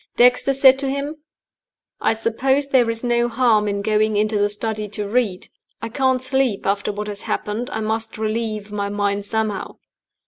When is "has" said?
7.05-7.21